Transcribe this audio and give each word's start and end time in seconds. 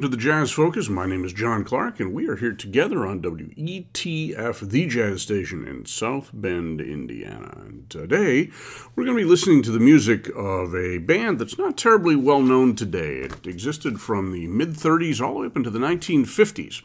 welcome 0.00 0.12
to 0.12 0.16
the 0.16 0.22
Jazz 0.22 0.50
Focus. 0.50 0.88
My 0.88 1.04
name 1.04 1.26
is 1.26 1.34
John 1.34 1.62
Clark, 1.62 2.00
and 2.00 2.14
we 2.14 2.26
are 2.26 2.36
here 2.36 2.54
together 2.54 3.04
on 3.04 3.20
WETF, 3.20 4.70
the 4.70 4.86
jazz 4.86 5.20
station 5.20 5.68
in 5.68 5.84
South 5.84 6.30
Bend, 6.32 6.80
Indiana. 6.80 7.54
And 7.66 7.90
today, 7.90 8.50
we're 8.96 9.04
going 9.04 9.18
to 9.18 9.22
be 9.22 9.28
listening 9.28 9.62
to 9.62 9.70
the 9.70 9.78
music 9.78 10.30
of 10.34 10.74
a 10.74 10.96
band 10.96 11.38
that's 11.38 11.58
not 11.58 11.76
terribly 11.76 12.16
well 12.16 12.40
known 12.40 12.74
today. 12.76 13.16
It 13.16 13.46
existed 13.46 14.00
from 14.00 14.32
the 14.32 14.46
mid 14.46 14.70
30s 14.70 15.20
all 15.20 15.34
the 15.34 15.40
way 15.40 15.46
up 15.48 15.56
into 15.56 15.68
the 15.68 15.78
1950s. 15.78 16.80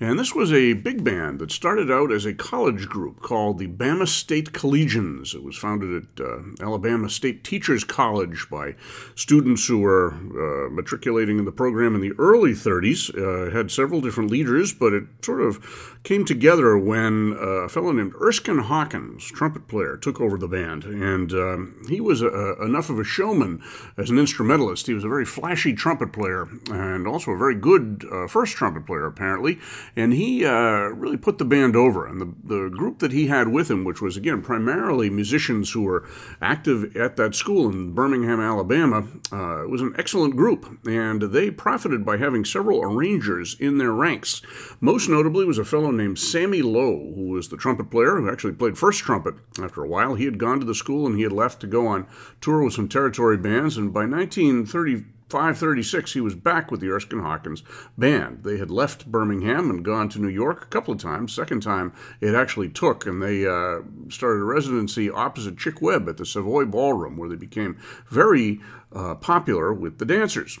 And 0.00 0.16
this 0.16 0.32
was 0.32 0.52
a 0.52 0.74
big 0.74 1.02
band 1.02 1.40
that 1.40 1.50
started 1.50 1.90
out 1.90 2.12
as 2.12 2.24
a 2.24 2.32
college 2.32 2.88
group 2.88 3.20
called 3.20 3.58
the 3.58 3.66
Bama 3.66 4.06
State 4.06 4.52
Collegians. 4.52 5.34
It 5.34 5.42
was 5.42 5.56
founded 5.56 6.04
at 6.04 6.24
uh, 6.24 6.38
Alabama 6.60 7.10
State 7.10 7.42
Teachers 7.42 7.82
College 7.82 8.46
by 8.48 8.76
students 9.16 9.66
who 9.66 9.80
were 9.80 10.12
uh, 10.12 10.70
matriculating 10.70 11.40
in 11.40 11.46
the 11.46 11.52
program 11.52 11.96
in 11.96 12.00
the 12.00 12.12
early 12.16 12.52
30s. 12.52 13.10
Uh, 13.12 13.50
had 13.50 13.72
several 13.72 14.00
different 14.00 14.30
leaders, 14.30 14.72
but 14.72 14.92
it 14.92 15.04
sort 15.20 15.40
of 15.40 15.97
came 16.08 16.24
together 16.24 16.78
when 16.78 17.34
uh, 17.34 17.66
a 17.66 17.68
fellow 17.68 17.92
named 17.92 18.14
Erskine 18.18 18.60
Hawkins, 18.60 19.26
trumpet 19.26 19.68
player, 19.68 19.94
took 19.98 20.22
over 20.22 20.38
the 20.38 20.48
band. 20.48 20.84
And 20.84 21.30
um, 21.34 21.82
he 21.86 22.00
was 22.00 22.22
a, 22.22 22.54
enough 22.62 22.88
of 22.88 22.98
a 22.98 23.04
showman 23.04 23.62
as 23.98 24.08
an 24.08 24.18
instrumentalist. 24.18 24.86
He 24.86 24.94
was 24.94 25.04
a 25.04 25.08
very 25.08 25.26
flashy 25.26 25.74
trumpet 25.74 26.14
player 26.14 26.48
and 26.70 27.06
also 27.06 27.32
a 27.32 27.36
very 27.36 27.54
good 27.54 28.06
uh, 28.10 28.26
first 28.26 28.56
trumpet 28.56 28.86
player, 28.86 29.04
apparently 29.04 29.58
and 29.96 30.14
he 30.14 30.46
uh, 30.46 30.88
really 30.94 31.18
put 31.18 31.36
the 31.36 31.44
band 31.44 31.76
over. 31.76 32.06
And 32.06 32.20
the, 32.20 32.32
the 32.42 32.70
group 32.70 33.00
that 33.00 33.12
he 33.12 33.26
had 33.26 33.48
with 33.48 33.70
him, 33.70 33.84
which 33.84 34.00
was 34.00 34.16
again 34.16 34.40
primarily 34.40 35.10
musicians 35.10 35.72
who 35.72 35.82
were 35.82 36.08
active 36.40 36.96
at 36.96 37.16
that 37.16 37.34
school 37.34 37.68
in 37.68 37.92
Birmingham, 37.92 38.40
Alabama, 38.40 39.06
uh, 39.30 39.64
was 39.68 39.82
an 39.82 39.94
excellent 39.98 40.36
group, 40.36 40.78
and 40.86 41.20
they 41.20 41.50
profited 41.50 42.06
by 42.06 42.16
having 42.16 42.46
several 42.46 42.82
arrangers 42.82 43.56
in 43.60 43.76
their 43.76 43.92
ranks. 43.92 44.40
Most 44.80 45.08
notably 45.08 45.44
was 45.44 45.58
a 45.58 45.64
fellow 45.64 45.90
named 45.98 46.18
Sammy 46.18 46.62
Lowe, 46.62 47.12
who 47.14 47.28
was 47.28 47.48
the 47.48 47.56
trumpet 47.58 47.90
player 47.90 48.16
who 48.16 48.30
actually 48.30 48.54
played 48.54 48.78
first 48.78 49.00
trumpet. 49.00 49.34
After 49.60 49.84
a 49.84 49.88
while, 49.88 50.14
he 50.14 50.24
had 50.24 50.38
gone 50.38 50.60
to 50.60 50.66
the 50.66 50.74
school 50.74 51.06
and 51.06 51.16
he 51.16 51.22
had 51.22 51.32
left 51.32 51.60
to 51.60 51.66
go 51.66 51.86
on 51.86 52.06
tour 52.40 52.62
with 52.64 52.72
some 52.72 52.88
territory 52.88 53.36
bands, 53.36 53.76
and 53.76 53.92
by 53.92 54.06
1935 54.06 55.12
36, 55.30 56.12
he 56.14 56.20
was 56.20 56.34
back 56.34 56.70
with 56.70 56.80
the 56.80 56.90
Erskine 56.90 57.20
Hawkins 57.20 57.62
band. 57.98 58.44
They 58.44 58.56
had 58.56 58.70
left 58.70 59.10
Birmingham 59.10 59.68
and 59.68 59.84
gone 59.84 60.08
to 60.10 60.18
New 60.18 60.28
York 60.28 60.62
a 60.62 60.66
couple 60.66 60.94
of 60.94 61.00
times. 61.00 61.34
Second 61.34 61.62
time, 61.62 61.92
it 62.22 62.34
actually 62.34 62.70
took, 62.70 63.06
and 63.06 63.22
they 63.22 63.46
uh, 63.46 63.80
started 64.08 64.40
a 64.40 64.44
residency 64.44 65.10
opposite 65.10 65.58
Chick 65.58 65.82
Webb 65.82 66.08
at 66.08 66.16
the 66.16 66.24
Savoy 66.24 66.64
Ballroom, 66.64 67.18
where 67.18 67.28
they 67.28 67.36
became 67.36 67.76
very 68.08 68.60
uh, 68.92 69.16
popular 69.16 69.72
with 69.74 69.98
the 69.98 70.06
dancers. 70.06 70.58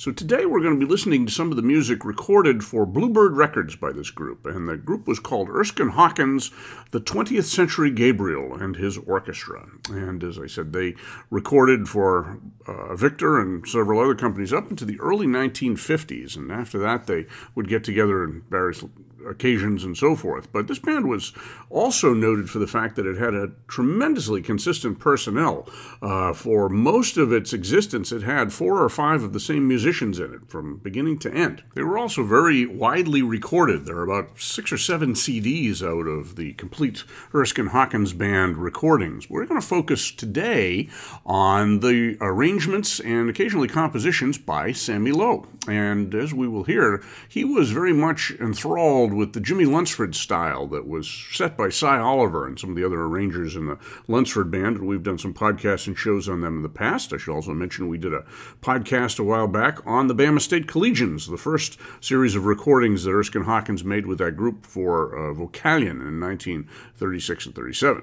So 0.00 0.10
today 0.10 0.46
we're 0.46 0.62
going 0.62 0.80
to 0.80 0.86
be 0.86 0.90
listening 0.90 1.26
to 1.26 1.30
some 1.30 1.50
of 1.50 1.56
the 1.56 1.62
music 1.62 2.06
recorded 2.06 2.64
for 2.64 2.86
Bluebird 2.86 3.36
Records 3.36 3.76
by 3.76 3.92
this 3.92 4.08
group, 4.08 4.46
and 4.46 4.66
the 4.66 4.78
group 4.78 5.06
was 5.06 5.20
called 5.20 5.50
Erskine 5.50 5.90
Hawkins, 5.90 6.50
the 6.90 7.02
20th 7.02 7.44
Century 7.44 7.90
Gabriel 7.90 8.54
and 8.54 8.76
his 8.76 8.96
Orchestra. 8.96 9.68
And 9.90 10.24
as 10.24 10.38
I 10.38 10.46
said, 10.46 10.72
they 10.72 10.94
recorded 11.28 11.86
for 11.86 12.40
uh, 12.66 12.96
Victor 12.96 13.38
and 13.38 13.68
several 13.68 14.00
other 14.00 14.14
companies 14.14 14.54
up 14.54 14.70
into 14.70 14.86
the 14.86 14.98
early 15.00 15.26
1950s, 15.26 16.34
and 16.34 16.50
after 16.50 16.78
that 16.78 17.06
they 17.06 17.26
would 17.54 17.68
get 17.68 17.84
together 17.84 18.24
in 18.24 18.40
various 18.48 18.82
occasions 19.28 19.84
and 19.84 19.96
so 19.96 20.16
forth. 20.16 20.52
But 20.52 20.66
this 20.66 20.78
band 20.78 21.08
was 21.08 21.32
also 21.68 22.14
noted 22.14 22.50
for 22.50 22.58
the 22.58 22.66
fact 22.66 22.96
that 22.96 23.06
it 23.06 23.16
had 23.16 23.34
a 23.34 23.52
tremendously 23.68 24.42
consistent 24.42 24.98
personnel. 24.98 25.68
Uh, 26.02 26.32
for 26.32 26.68
most 26.68 27.16
of 27.16 27.32
its 27.32 27.52
existence, 27.52 28.12
it 28.12 28.22
had 28.22 28.52
four 28.52 28.82
or 28.82 28.88
five 28.88 29.22
of 29.22 29.32
the 29.32 29.40
same 29.40 29.66
musicians 29.68 30.18
in 30.18 30.32
it 30.34 30.48
from 30.48 30.78
beginning 30.78 31.18
to 31.20 31.32
end. 31.32 31.62
They 31.74 31.82
were 31.82 31.98
also 31.98 32.24
very 32.24 32.66
widely 32.66 33.22
recorded. 33.22 33.84
There 33.84 33.96
are 33.96 34.10
about 34.10 34.40
six 34.40 34.72
or 34.72 34.78
seven 34.78 35.14
CDs 35.14 35.82
out 35.82 36.06
of 36.06 36.36
the 36.36 36.52
complete 36.54 37.04
Erskine 37.34 37.68
Hawkins 37.68 38.12
Band 38.12 38.56
recordings. 38.56 39.28
We're 39.28 39.46
going 39.46 39.60
to 39.60 39.66
focus 39.66 40.10
today 40.10 40.88
on 41.24 41.80
the 41.80 42.16
arrangements 42.20 43.00
and 43.00 43.28
occasionally 43.30 43.68
compositions 43.68 44.38
by 44.38 44.72
Sammy 44.72 45.12
Lowe. 45.12 45.46
And 45.68 46.14
as 46.14 46.32
we 46.32 46.48
will 46.48 46.64
hear, 46.64 47.02
he 47.28 47.44
was 47.44 47.70
very 47.70 47.92
much 47.92 48.32
enthralled 48.40 49.09
with 49.14 49.32
the 49.32 49.40
Jimmy 49.40 49.64
Lunceford 49.64 50.14
style 50.14 50.66
that 50.68 50.86
was 50.86 51.08
set 51.32 51.56
by 51.56 51.68
Sy 51.68 51.98
Oliver 51.98 52.46
and 52.46 52.58
some 52.58 52.70
of 52.70 52.76
the 52.76 52.84
other 52.84 53.02
arrangers 53.02 53.56
in 53.56 53.66
the 53.66 53.78
Lunceford 54.08 54.50
band. 54.50 54.76
And 54.76 54.86
we've 54.86 55.02
done 55.02 55.18
some 55.18 55.34
podcasts 55.34 55.86
and 55.86 55.96
shows 55.96 56.28
on 56.28 56.40
them 56.40 56.56
in 56.56 56.62
the 56.62 56.68
past. 56.68 57.12
I 57.12 57.16
should 57.16 57.34
also 57.34 57.52
mention 57.52 57.88
we 57.88 57.98
did 57.98 58.14
a 58.14 58.24
podcast 58.60 59.18
a 59.18 59.24
while 59.24 59.48
back 59.48 59.78
on 59.86 60.06
the 60.06 60.14
Bama 60.14 60.40
State 60.40 60.66
Collegians, 60.66 61.30
the 61.30 61.36
first 61.36 61.78
series 62.00 62.34
of 62.34 62.46
recordings 62.46 63.04
that 63.04 63.12
Erskine 63.12 63.44
Hawkins 63.44 63.84
made 63.84 64.06
with 64.06 64.18
that 64.18 64.36
group 64.36 64.66
for 64.66 65.16
uh, 65.16 65.34
Vocalion 65.34 66.00
in 66.06 66.20
1936 66.20 67.46
and 67.46 67.54
37. 67.54 68.02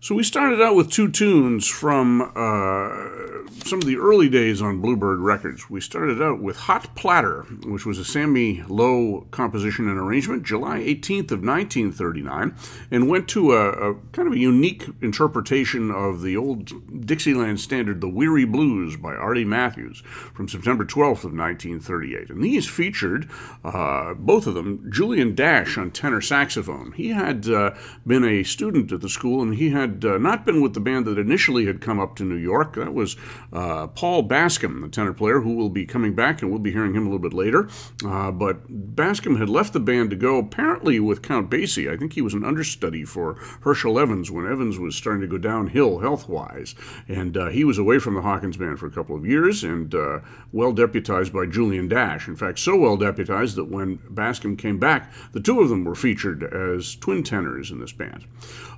So 0.00 0.14
we 0.14 0.22
started 0.22 0.62
out 0.62 0.76
with 0.76 0.92
two 0.92 1.10
tunes 1.10 1.66
from 1.66 2.22
uh, 2.22 3.38
some 3.64 3.80
of 3.80 3.84
the 3.84 3.96
early 3.96 4.28
days 4.28 4.62
on 4.62 4.80
Bluebird 4.80 5.18
Records. 5.18 5.68
We 5.68 5.80
started 5.80 6.22
out 6.22 6.40
with 6.40 6.56
Hot 6.56 6.94
Platter, 6.94 7.42
which 7.64 7.84
was 7.84 7.98
a 7.98 8.04
Sammy 8.04 8.62
Lowe 8.68 9.26
composition 9.32 9.88
and 9.88 9.98
arrangement, 9.98 10.44
July 10.44 10.78
18th 10.78 11.32
of 11.32 11.44
1939, 11.44 12.54
and 12.90 13.08
went 13.08 13.28
to 13.28 13.52
a, 13.52 13.70
a 13.70 13.94
kind 14.12 14.28
of 14.28 14.34
a 14.34 14.38
unique 14.38 14.86
interpretation 15.02 15.90
of 15.90 16.22
the 16.22 16.36
old 16.36 17.04
Dixieland 17.04 17.60
standard, 17.60 18.00
The 18.00 18.08
Weary 18.08 18.44
Blues 18.44 18.96
by 18.96 19.14
Artie 19.14 19.44
Matthews, 19.44 20.02
from 20.32 20.48
September 20.48 20.84
12th 20.84 21.24
of 21.24 21.34
1938. 21.34 22.30
And 22.30 22.44
these 22.44 22.68
featured, 22.68 23.28
uh, 23.64 24.14
both 24.14 24.46
of 24.46 24.54
them, 24.54 24.88
Julian 24.92 25.34
Dash 25.34 25.76
on 25.76 25.90
tenor 25.90 26.20
saxophone. 26.20 26.92
He 26.92 27.08
had 27.10 27.48
uh, 27.48 27.74
been 28.06 28.24
a 28.24 28.44
student 28.44 28.92
at 28.92 29.00
the 29.00 29.08
school, 29.08 29.42
and 29.42 29.56
he 29.56 29.70
had 29.70 29.87
had 29.88 30.04
uh, 30.04 30.18
not 30.18 30.44
been 30.44 30.60
with 30.60 30.74
the 30.74 30.80
band 30.80 31.06
that 31.06 31.18
initially 31.18 31.66
had 31.66 31.80
come 31.80 31.98
up 31.98 32.16
to 32.16 32.24
New 32.24 32.36
York. 32.36 32.74
That 32.74 32.94
was 32.94 33.16
uh, 33.52 33.86
Paul 33.88 34.28
Bascomb, 34.28 34.82
the 34.82 34.88
tenor 34.88 35.12
player, 35.12 35.40
who 35.40 35.54
will 35.54 35.68
be 35.70 35.86
coming 35.86 36.14
back, 36.14 36.42
and 36.42 36.50
we'll 36.50 36.60
be 36.60 36.72
hearing 36.72 36.94
him 36.94 37.06
a 37.06 37.10
little 37.10 37.18
bit 37.18 37.32
later. 37.32 37.68
Uh, 38.04 38.30
but 38.30 38.94
Bascomb 38.94 39.38
had 39.38 39.48
left 39.48 39.72
the 39.72 39.80
band 39.80 40.10
to 40.10 40.16
go 40.16 40.38
apparently 40.38 41.00
with 41.00 41.22
Count 41.22 41.50
Basie. 41.50 41.92
I 41.92 41.96
think 41.96 42.12
he 42.12 42.22
was 42.22 42.34
an 42.34 42.44
understudy 42.44 43.04
for 43.04 43.34
Herschel 43.62 43.98
Evans 43.98 44.30
when 44.30 44.50
Evans 44.50 44.78
was 44.78 44.94
starting 44.94 45.22
to 45.22 45.26
go 45.26 45.38
downhill 45.38 46.00
health 46.00 46.28
wise. 46.28 46.74
And 47.08 47.36
uh, 47.36 47.48
he 47.48 47.64
was 47.64 47.78
away 47.78 47.98
from 47.98 48.14
the 48.14 48.22
Hawkins 48.22 48.56
band 48.56 48.78
for 48.78 48.86
a 48.86 48.90
couple 48.90 49.16
of 49.16 49.26
years 49.26 49.64
and 49.64 49.94
uh, 49.94 50.20
well 50.52 50.72
deputized 50.72 51.32
by 51.32 51.46
Julian 51.46 51.88
Dash. 51.88 52.28
In 52.28 52.36
fact, 52.36 52.58
so 52.58 52.76
well 52.76 52.96
deputized 52.96 53.56
that 53.56 53.70
when 53.70 53.98
Bascomb 53.98 54.58
came 54.58 54.78
back, 54.78 55.12
the 55.32 55.40
two 55.40 55.60
of 55.60 55.68
them 55.68 55.84
were 55.84 55.94
featured 55.94 56.42
as 56.42 56.96
twin 56.96 57.22
tenors 57.22 57.70
in 57.70 57.80
this 57.80 57.92
band. 57.92 58.24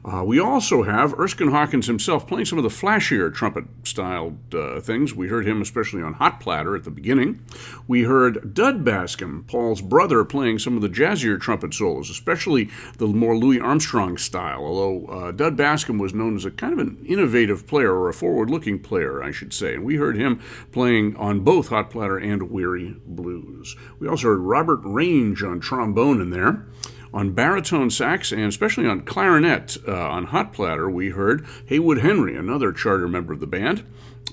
Uh, 0.03 0.25
we 0.25 0.41
also 0.41 0.83
have 0.83 1.19
Erskine 1.19 1.51
Hawkins 1.51 1.87
himself 1.87 2.27
playing 2.27 2.47
some 2.47 2.59
of 2.59 2.65
the 2.65 2.71
flashier 2.71 3.33
trumpet 3.33 3.65
styled 3.85 4.55
uh, 4.55 4.81
things. 4.81 5.15
We 5.15 5.29
heard 5.29 5.47
him 5.47 5.61
especially 5.61 6.03
on 6.03 6.15
Hot 6.15 6.41
Platter 6.41 6.75
at 6.75 6.85
the 6.85 6.91
beginning. 6.91 7.45
We 7.87 8.05
heard 8.05 8.55
Dud 8.55 8.83
Bascomb, 8.83 9.47
Paul's 9.47 9.83
brother, 9.83 10.25
playing 10.25 10.59
some 10.59 10.75
of 10.75 10.83
the 10.83 10.89
jazzier 10.89 11.39
trumpet 11.39 11.75
solos, 11.75 12.09
especially 12.09 12.71
the 12.97 13.07
more 13.07 13.37
Louis 13.37 13.61
Armstrong 13.61 14.17
style, 14.17 14.65
although 14.65 15.07
uh, 15.07 15.33
Dud 15.33 15.57
Bascomb 15.57 16.01
was 16.01 16.15
known 16.15 16.35
as 16.35 16.47
a 16.47 16.51
kind 16.51 16.73
of 16.73 16.79
an 16.79 17.05
innovative 17.07 17.67
player, 17.67 17.93
or 17.93 18.09
a 18.09 18.15
forward 18.15 18.49
looking 18.49 18.79
player, 18.79 19.23
I 19.23 19.33
should 19.33 19.53
say. 19.53 19.75
And 19.75 19.85
we 19.85 19.97
heard 19.97 20.17
him 20.17 20.41
playing 20.73 21.15
on 21.17 21.41
both 21.41 21.69
Hot 21.69 21.91
Platter 21.91 22.17
and 22.17 22.51
Weary 22.51 22.97
Blues. 23.07 23.77
We 23.99 24.09
also 24.09 24.29
heard 24.29 24.41
Robert 24.41 24.81
Range 24.83 25.43
on 25.43 25.61
trombone 25.61 26.21
in 26.21 26.31
there. 26.31 26.65
On 27.13 27.33
baritone 27.33 27.91
sax 27.91 28.31
and 28.31 28.43
especially 28.43 28.87
on 28.87 29.01
clarinet 29.01 29.77
uh, 29.87 30.09
on 30.11 30.27
Hot 30.27 30.53
Platter, 30.53 30.89
we 30.89 31.11
heard 31.11 31.45
Haywood 31.67 31.99
Henry, 31.99 32.37
another 32.37 32.73
charter 32.73 33.09
member 33.09 33.33
of 33.33 33.41
the 33.41 33.47
band. 33.47 33.85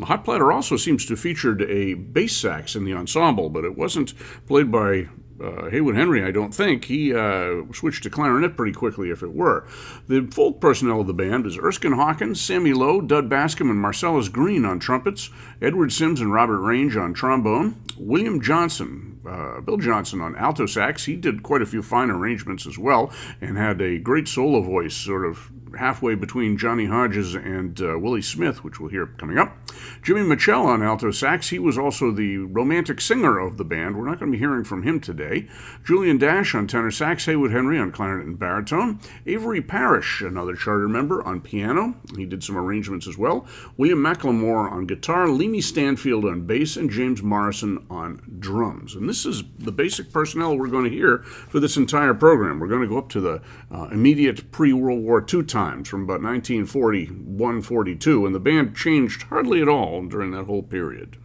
Hot 0.01 0.23
Platter 0.23 0.51
also 0.51 0.77
seems 0.77 1.05
to 1.07 1.15
featured 1.15 1.63
a 1.63 1.95
bass 1.95 2.37
sax 2.37 2.75
in 2.75 2.85
the 2.85 2.93
ensemble, 2.93 3.49
but 3.49 3.65
it 3.65 3.75
wasn't 3.75 4.13
played 4.45 4.71
by 4.71 5.09
uh, 5.43 5.69
Haywood 5.69 5.95
Henry, 5.95 6.23
I 6.23 6.31
don't 6.31 6.53
think. 6.53 6.85
He 6.85 7.13
uh, 7.13 7.63
switched 7.73 8.03
to 8.03 8.09
clarinet 8.09 8.55
pretty 8.55 8.73
quickly, 8.73 9.09
if 9.11 9.21
it 9.21 9.33
were. 9.33 9.67
The 10.07 10.27
full 10.31 10.53
personnel 10.53 11.01
of 11.01 11.07
the 11.07 11.13
band 11.13 11.45
is 11.45 11.57
Erskine 11.57 11.93
Hawkins, 11.93 12.41
Sammy 12.41 12.73
Lowe, 12.73 13.01
Dud 13.01 13.29
Bascomb, 13.29 13.69
and 13.69 13.79
Marcellus 13.79 14.29
Green 14.29 14.65
on 14.65 14.79
trumpets, 14.79 15.29
Edward 15.61 15.91
Sims 15.91 16.21
and 16.21 16.33
Robert 16.33 16.59
Range 16.59 16.95
on 16.97 17.13
trombone, 17.13 17.81
William 17.97 18.41
Johnson, 18.41 19.19
uh, 19.27 19.61
Bill 19.61 19.77
Johnson 19.77 20.21
on 20.21 20.35
alto 20.35 20.65
sax. 20.65 21.05
He 21.05 21.15
did 21.15 21.43
quite 21.43 21.61
a 21.61 21.65
few 21.65 21.81
fine 21.81 22.09
arrangements 22.09 22.65
as 22.65 22.77
well 22.77 23.11
and 23.41 23.57
had 23.57 23.81
a 23.81 23.99
great 23.99 24.27
solo 24.27 24.61
voice, 24.61 24.95
sort 24.95 25.25
of 25.25 25.51
halfway 25.77 26.15
between 26.15 26.57
Johnny 26.57 26.85
Hodges 26.85 27.35
and 27.35 27.79
uh, 27.81 27.97
Willie 27.97 28.21
Smith, 28.21 28.63
which 28.63 28.79
we'll 28.79 28.89
hear 28.89 29.07
coming 29.07 29.37
up. 29.37 29.57
Jimmy 30.01 30.23
Mitchell 30.23 30.65
on 30.65 30.83
alto 30.83 31.11
sax. 31.11 31.49
He 31.49 31.59
was 31.59 31.77
also 31.77 32.11
the 32.11 32.37
romantic 32.37 33.01
singer 33.01 33.39
of 33.39 33.57
the 33.57 33.63
band. 33.63 33.97
We're 33.97 34.05
not 34.05 34.19
going 34.19 34.31
to 34.31 34.35
be 34.35 34.39
hearing 34.39 34.63
from 34.63 34.83
him 34.83 34.99
today. 34.99 35.47
Julian 35.83 36.17
Dash 36.17 36.55
on 36.55 36.67
tenor 36.67 36.91
sax. 36.91 37.25
Haywood 37.25 37.51
Henry 37.51 37.79
on 37.79 37.91
clarinet 37.91 38.27
and 38.27 38.39
baritone. 38.39 38.99
Avery 39.25 39.61
Parrish, 39.61 40.21
another 40.21 40.55
charter 40.55 40.87
member, 40.87 41.23
on 41.23 41.41
piano. 41.41 41.95
He 42.15 42.25
did 42.25 42.43
some 42.43 42.57
arrangements 42.57 43.07
as 43.07 43.17
well. 43.17 43.47
William 43.77 43.99
McLemore 43.99 44.71
on 44.71 44.85
guitar. 44.85 45.27
Leamy 45.27 45.61
Stanfield 45.61 46.25
on 46.25 46.45
bass. 46.45 46.77
And 46.77 46.89
James 46.89 47.21
Morrison 47.21 47.85
on 47.89 48.21
drums. 48.39 48.95
And 48.95 49.09
this 49.09 49.25
is 49.25 49.43
the 49.59 49.71
basic 49.71 50.11
personnel 50.11 50.57
we're 50.57 50.67
going 50.67 50.85
to 50.85 50.89
hear 50.89 51.19
for 51.19 51.59
this 51.59 51.77
entire 51.77 52.13
program. 52.13 52.59
We're 52.59 52.67
going 52.67 52.81
to 52.81 52.87
go 52.87 52.97
up 52.97 53.09
to 53.09 53.21
the 53.21 53.41
uh, 53.71 53.89
immediate 53.91 54.51
pre 54.51 54.73
World 54.73 55.03
War 55.03 55.25
II 55.31 55.43
times 55.67 55.89
from 55.89 56.03
about 56.03 56.21
1941 56.21 57.61
42, 57.61 58.25
and 58.25 58.35
the 58.35 58.39
band 58.39 58.75
changed 58.75 59.23
hardly 59.23 59.61
at 59.61 59.67
all 59.67 60.05
during 60.05 60.31
that 60.31 60.45
whole 60.45 60.63
period. 60.63 61.17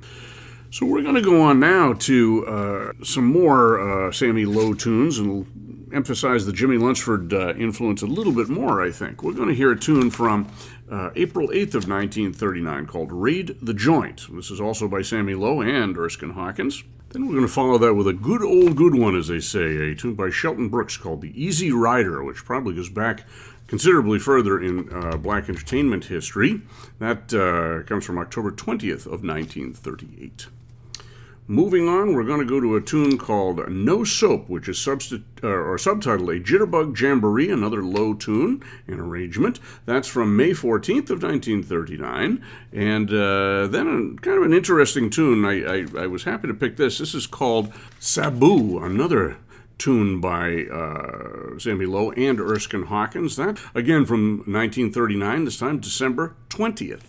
So 0.70 0.86
we're 0.86 1.02
going 1.02 1.16
to 1.16 1.22
go 1.22 1.42
on 1.42 1.60
now 1.60 1.92
to 1.92 2.46
uh, 2.46 3.04
some 3.04 3.26
more 3.26 4.08
uh, 4.08 4.12
Sammy 4.12 4.46
Lowe 4.46 4.74
tunes 4.74 5.18
and 5.18 5.90
emphasize 5.92 6.46
the 6.46 6.52
Jimmy 6.52 6.78
Lunceford 6.78 7.32
uh, 7.32 7.54
influence 7.54 8.00
a 8.00 8.06
little 8.06 8.32
bit 8.32 8.48
more, 8.48 8.82
I 8.82 8.90
think. 8.90 9.22
We're 9.22 9.34
going 9.34 9.48
to 9.48 9.54
hear 9.54 9.72
a 9.72 9.78
tune 9.78 10.10
from 10.10 10.48
uh, 10.90 11.10
April 11.14 11.48
8th 11.48 11.74
of 11.74 11.88
1939 11.88 12.86
called 12.86 13.12
Raid 13.12 13.56
the 13.60 13.74
Joint. 13.74 14.26
This 14.34 14.50
is 14.50 14.60
also 14.60 14.88
by 14.88 15.02
Sammy 15.02 15.34
Lowe 15.34 15.60
and 15.60 15.96
Erskine 15.96 16.30
Hawkins. 16.30 16.82
Then 17.10 17.26
we're 17.26 17.34
going 17.34 17.46
to 17.46 17.52
follow 17.52 17.76
that 17.76 17.92
with 17.92 18.08
a 18.08 18.14
good 18.14 18.42
old 18.42 18.74
good 18.74 18.94
one, 18.94 19.14
as 19.14 19.28
they 19.28 19.40
say, 19.40 19.90
a 19.90 19.94
tune 19.94 20.14
by 20.14 20.30
Shelton 20.30 20.70
Brooks 20.70 20.96
called 20.96 21.20
The 21.20 21.44
Easy 21.44 21.70
Rider, 21.70 22.24
which 22.24 22.46
probably 22.46 22.74
goes 22.74 22.88
back 22.88 23.26
considerably 23.72 24.18
further 24.18 24.60
in 24.60 24.86
uh, 24.92 25.16
black 25.16 25.48
entertainment 25.48 26.04
history. 26.04 26.60
That 26.98 27.32
uh, 27.32 27.82
comes 27.88 28.04
from 28.04 28.18
October 28.18 28.50
20th 28.50 29.06
of 29.06 29.24
1938. 29.24 30.48
Moving 31.46 31.88
on, 31.88 32.12
we're 32.12 32.22
going 32.22 32.40
to 32.40 32.44
go 32.44 32.60
to 32.60 32.76
a 32.76 32.82
tune 32.82 33.16
called 33.16 33.66
No 33.70 34.04
Soap, 34.04 34.50
which 34.50 34.68
is 34.68 34.76
substi- 34.76 35.24
uh, 35.42 35.46
or 35.46 35.78
subtitled 35.78 36.36
A 36.36 36.38
Jitterbug 36.38 37.00
Jamboree, 37.00 37.50
another 37.50 37.82
Lowe 37.82 38.12
tune 38.12 38.62
and 38.86 39.00
arrangement. 39.00 39.58
That's 39.86 40.06
from 40.06 40.36
May 40.36 40.50
14th 40.50 41.08
of 41.08 41.22
1939. 41.22 42.44
And 42.74 43.08
uh, 43.08 43.68
then 43.68 43.86
a, 43.88 44.20
kind 44.20 44.36
of 44.36 44.44
an 44.44 44.52
interesting 44.52 45.08
tune. 45.08 45.46
I, 45.46 45.64
I, 45.64 46.02
I, 46.02 46.06
was 46.08 46.24
happy 46.24 46.46
to 46.46 46.54
pick 46.54 46.76
this. 46.76 46.98
This 46.98 47.14
is 47.14 47.26
called 47.26 47.72
Sabu, 47.98 48.84
another 48.84 49.38
tune 49.82 50.20
by 50.20 50.64
uh, 50.66 51.58
Sammy 51.58 51.86
Lowe 51.86 52.12
and 52.12 52.38
Erskine 52.38 52.84
Hawkins. 52.84 53.34
That, 53.34 53.58
again, 53.74 54.06
from 54.06 54.38
1939, 54.38 55.44
this 55.44 55.58
time 55.58 55.80
December 55.80 56.36
20th. 56.50 57.02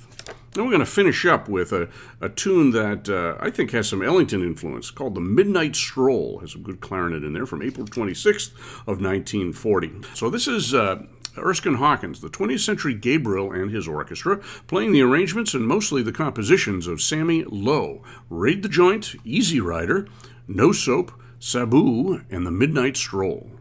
Then 0.53 0.65
we're 0.65 0.71
going 0.71 0.79
to 0.79 0.85
finish 0.85 1.23
up 1.23 1.47
with 1.47 1.71
a, 1.71 1.87
a 2.19 2.29
tune 2.29 2.71
that 2.71 3.09
uh, 3.09 3.37
I 3.39 3.51
think 3.51 3.71
has 3.71 3.87
some 3.87 4.01
Ellington 4.01 4.41
influence 4.41 4.89
called 4.89 5.13
The 5.13 5.21
Midnight 5.21 5.75
Stroll. 5.75 6.39
Has 6.39 6.53
some 6.53 6.63
good 6.63 6.81
clarinet 6.81 7.23
in 7.23 7.33
there 7.33 7.45
from 7.45 7.61
April 7.61 7.85
26th 7.85 8.53
of 8.87 8.99
1940. 8.99 10.01
So 10.15 10.31
this 10.31 10.47
is 10.47 10.73
uh, 10.73 11.03
Erskine 11.37 11.75
Hawkins, 11.75 12.21
the 12.21 12.29
20th 12.29 12.61
Century 12.61 12.95
Gabriel 12.95 13.51
and 13.51 13.69
his 13.69 13.87
orchestra, 13.87 14.37
playing 14.65 14.93
the 14.93 15.01
arrangements 15.01 15.53
and 15.53 15.67
mostly 15.67 16.01
the 16.01 16.11
compositions 16.11 16.87
of 16.87 17.01
Sammy 17.01 17.43
Lowe. 17.43 18.01
Raid 18.31 18.63
the 18.63 18.69
Joint, 18.69 19.13
Easy 19.23 19.59
Rider, 19.59 20.07
No 20.47 20.71
Soap, 20.71 21.11
Sabu, 21.45 22.21
and 22.31 22.47
The 22.47 22.51
Midnight 22.51 22.95
Stroll. 22.95 23.51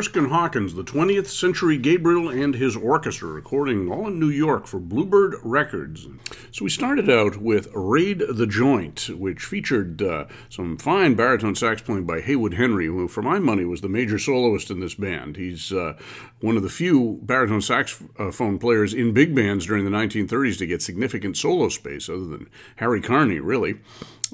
Erskine 0.00 0.30
Hawkins, 0.30 0.72
the 0.72 0.82
20th 0.82 1.26
Century 1.26 1.76
Gabriel 1.76 2.30
and 2.30 2.54
his 2.54 2.74
orchestra, 2.74 3.28
recording 3.28 3.92
all 3.92 4.06
in 4.06 4.18
New 4.18 4.30
York 4.30 4.66
for 4.66 4.80
Bluebird 4.80 5.34
Records. 5.42 6.08
So 6.50 6.64
we 6.64 6.70
started 6.70 7.10
out 7.10 7.36
with 7.36 7.68
Raid 7.74 8.22
the 8.26 8.46
Joint, 8.46 9.10
which 9.10 9.44
featured 9.44 10.00
uh, 10.00 10.24
some 10.48 10.78
fine 10.78 11.16
baritone 11.16 11.54
sax 11.54 11.82
playing 11.82 12.06
by 12.06 12.22
Haywood 12.22 12.54
Henry, 12.54 12.86
who, 12.86 13.08
for 13.08 13.20
my 13.20 13.38
money, 13.38 13.66
was 13.66 13.82
the 13.82 13.90
major 13.90 14.18
soloist 14.18 14.70
in 14.70 14.80
this 14.80 14.94
band. 14.94 15.36
He's 15.36 15.70
uh, 15.70 15.98
one 16.40 16.56
of 16.56 16.62
the 16.62 16.70
few 16.70 17.18
baritone 17.20 17.60
saxophone 17.60 18.58
players 18.58 18.94
in 18.94 19.12
big 19.12 19.34
bands 19.34 19.66
during 19.66 19.84
the 19.84 19.90
1930s 19.90 20.56
to 20.60 20.66
get 20.66 20.80
significant 20.80 21.36
solo 21.36 21.68
space, 21.68 22.08
other 22.08 22.24
than 22.24 22.48
Harry 22.76 23.02
Carney, 23.02 23.38
really. 23.38 23.80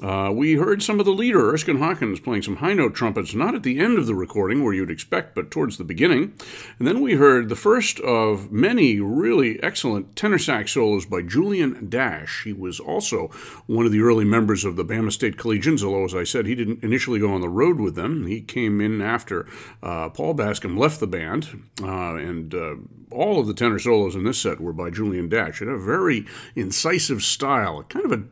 Uh, 0.01 0.31
we 0.33 0.53
heard 0.53 0.83
some 0.83 0.99
of 0.99 1.05
the 1.05 1.11
leader, 1.11 1.51
Erskine 1.51 1.79
Hawkins, 1.79 2.19
playing 2.19 2.43
some 2.43 2.57
high 2.57 2.73
note 2.73 2.93
trumpets, 2.93 3.33
not 3.33 3.55
at 3.55 3.63
the 3.63 3.79
end 3.79 3.97
of 3.97 4.05
the 4.05 4.15
recording 4.15 4.63
where 4.63 4.73
you'd 4.73 4.91
expect, 4.91 5.33
but 5.33 5.49
towards 5.49 5.77
the 5.77 5.83
beginning. 5.83 6.33
And 6.77 6.87
then 6.87 7.01
we 7.01 7.15
heard 7.15 7.49
the 7.49 7.55
first 7.55 7.99
of 8.01 8.51
many 8.51 8.99
really 8.99 9.61
excellent 9.63 10.15
tenor 10.15 10.37
sax 10.37 10.73
solos 10.73 11.05
by 11.05 11.21
Julian 11.23 11.89
Dash. 11.89 12.43
He 12.43 12.53
was 12.53 12.79
also 12.79 13.27
one 13.65 13.85
of 13.85 13.91
the 13.91 14.01
early 14.01 14.25
members 14.25 14.63
of 14.63 14.75
the 14.75 14.85
Bama 14.85 15.11
State 15.11 15.37
Collegians, 15.37 15.83
although, 15.83 16.05
as 16.05 16.15
I 16.15 16.23
said, 16.23 16.45
he 16.45 16.55
didn't 16.55 16.83
initially 16.83 17.19
go 17.19 17.33
on 17.33 17.41
the 17.41 17.49
road 17.49 17.79
with 17.79 17.95
them. 17.95 18.27
He 18.27 18.41
came 18.41 18.79
in 18.81 19.01
after 19.01 19.47
uh, 19.81 20.09
Paul 20.09 20.35
Bascomb 20.35 20.77
left 20.77 20.99
the 20.99 21.07
band, 21.07 21.63
uh, 21.81 22.15
and 22.15 22.53
uh, 22.53 22.75
all 23.09 23.39
of 23.39 23.47
the 23.47 23.53
tenor 23.53 23.79
solos 23.79 24.15
in 24.15 24.23
this 24.23 24.39
set 24.39 24.59
were 24.59 24.73
by 24.73 24.89
Julian 24.89 25.29
Dash. 25.29 25.61
It 25.61 25.67
had 25.67 25.75
a 25.75 25.79
very 25.79 26.25
incisive 26.55 27.23
style, 27.23 27.83
kind 27.83 28.05
of 28.05 28.11
a 28.11 28.23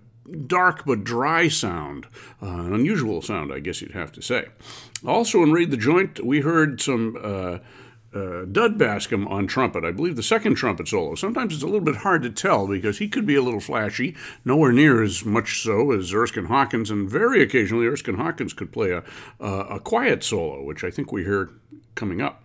dark 0.48 0.86
but 0.86 1.04
dry 1.04 1.48
sound, 1.48 2.08
uh, 2.42 2.48
an 2.48 2.74
unusual 2.74 3.22
sound, 3.22 3.52
I 3.54 3.60
guess 3.60 3.82
you'd 3.82 3.92
have 3.92 4.12
to 4.14 4.22
say. 4.22 4.48
Also, 5.06 5.44
in 5.44 5.52
Read 5.52 5.72
the 5.72 5.78
Joint, 5.78 6.24
we 6.24 6.42
heard 6.42 6.82
some. 6.82 7.18
Uh, 7.22 7.60
uh, 8.14 8.46
Dud 8.46 8.78
Bascomb 8.78 9.30
on 9.30 9.46
trumpet. 9.46 9.84
I 9.84 9.92
believe 9.92 10.16
the 10.16 10.24
second 10.24 10.56
trumpet 10.56 10.88
solo. 10.88 11.16
Sometimes 11.16 11.54
it's 11.54 11.64
a 11.64 11.68
little 11.68 11.82
bit 11.82 11.98
hard 11.98 12.24
to 12.24 12.30
tell 12.30 12.66
because 12.66 12.98
he 12.98 13.10
could 13.10 13.26
be 13.26 13.36
a 13.36 13.42
little 13.42 13.60
flashy, 13.60 14.16
nowhere 14.46 14.72
near 14.72 15.04
as 15.04 15.26
much 15.26 15.62
so 15.62 15.92
as 15.92 16.14
Erskine 16.14 16.46
Hawkins, 16.46 16.90
and 16.90 17.10
very 17.10 17.44
occasionally 17.44 17.88
Erskine 17.88 18.16
Hawkins 18.16 18.54
could 18.54 18.72
play 18.72 18.92
a, 18.92 19.04
a 19.42 19.82
quiet 19.82 20.24
solo, 20.24 20.64
which 20.64 20.86
I 20.86 20.92
think 20.92 21.12
we 21.12 21.26
hear 21.26 21.50
coming 21.96 22.22
up. 22.22 22.45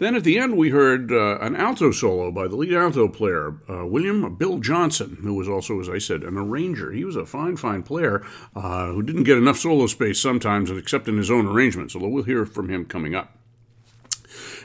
Then 0.00 0.14
at 0.14 0.24
the 0.24 0.38
end, 0.38 0.56
we 0.56 0.70
heard 0.70 1.12
uh, 1.12 1.36
an 1.42 1.54
alto 1.54 1.90
solo 1.90 2.30
by 2.30 2.48
the 2.48 2.56
lead 2.56 2.72
alto 2.72 3.06
player, 3.06 3.56
uh, 3.68 3.86
William 3.86 4.34
Bill 4.34 4.58
Johnson, 4.58 5.18
who 5.20 5.34
was 5.34 5.46
also, 5.46 5.78
as 5.78 5.90
I 5.90 5.98
said, 5.98 6.22
an 6.22 6.38
arranger. 6.38 6.90
He 6.90 7.04
was 7.04 7.16
a 7.16 7.26
fine, 7.26 7.58
fine 7.58 7.82
player 7.82 8.24
uh, 8.56 8.86
who 8.86 9.02
didn't 9.02 9.24
get 9.24 9.36
enough 9.36 9.58
solo 9.58 9.86
space 9.86 10.18
sometimes, 10.18 10.70
except 10.70 11.06
in 11.06 11.18
his 11.18 11.30
own 11.30 11.46
arrangements, 11.46 11.94
although 11.94 12.08
we'll 12.08 12.22
hear 12.22 12.46
from 12.46 12.70
him 12.70 12.86
coming 12.86 13.14
up. 13.14 13.36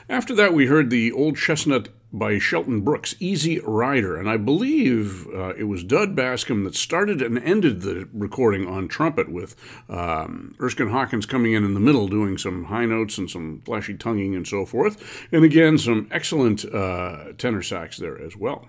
After 0.08 0.34
that, 0.36 0.54
we 0.54 0.68
heard 0.68 0.88
the 0.88 1.12
Old 1.12 1.36
Chestnut 1.36 1.90
by 2.12 2.38
Shelton 2.38 2.80
Brooks, 2.80 3.14
Easy 3.20 3.60
Rider. 3.60 4.16
And 4.16 4.28
I 4.28 4.36
believe 4.36 5.26
uh, 5.28 5.54
it 5.54 5.64
was 5.64 5.84
Dud 5.84 6.16
Bascomb 6.16 6.64
that 6.64 6.74
started 6.74 7.20
and 7.20 7.38
ended 7.38 7.82
the 7.82 8.08
recording 8.12 8.66
on 8.66 8.88
trumpet 8.88 9.30
with 9.30 9.56
um, 9.88 10.54
Erskine 10.60 10.90
Hawkins 10.90 11.26
coming 11.26 11.52
in 11.52 11.64
in 11.64 11.74
the 11.74 11.80
middle 11.80 12.08
doing 12.08 12.38
some 12.38 12.64
high 12.64 12.86
notes 12.86 13.18
and 13.18 13.30
some 13.30 13.62
flashy 13.64 13.94
tonguing 13.94 14.34
and 14.34 14.46
so 14.46 14.64
forth. 14.64 15.26
And 15.32 15.44
again, 15.44 15.78
some 15.78 16.08
excellent 16.10 16.64
uh, 16.64 17.32
tenor 17.38 17.62
sax 17.62 17.96
there 17.96 18.20
as 18.20 18.36
well. 18.36 18.66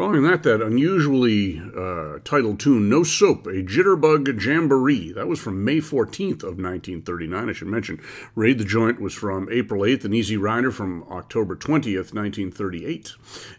Following 0.00 0.22
that, 0.22 0.44
that 0.44 0.62
unusually 0.62 1.60
uh, 1.76 2.20
titled 2.24 2.58
tune, 2.58 2.88
No 2.88 3.02
Soap, 3.02 3.46
a 3.46 3.62
Jitterbug 3.62 4.42
Jamboree. 4.42 5.12
That 5.12 5.28
was 5.28 5.38
from 5.38 5.62
May 5.62 5.76
14th 5.76 6.42
of 6.42 6.56
1939. 6.56 7.50
I 7.50 7.52
should 7.52 7.68
mention, 7.68 8.00
Raid 8.34 8.56
the 8.56 8.64
Joint 8.64 8.98
was 8.98 9.12
from 9.12 9.46
April 9.52 9.82
8th, 9.82 10.06
and 10.06 10.14
Easy 10.14 10.38
Rider 10.38 10.70
from 10.70 11.02
October 11.10 11.54
20th, 11.54 12.14
1938. 12.14 13.12